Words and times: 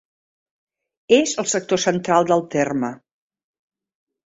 És 1.17 1.33
al 1.43 1.51
sector 1.51 1.83
central 1.85 2.27
del 2.33 2.43
terme. 2.57 2.93